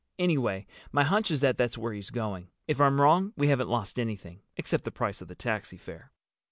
[0.17, 2.49] Anyway, my hunch is that that's where he's going.
[2.67, 6.11] If I'm wrong we haven't lost anything, except the price of the taxi fare."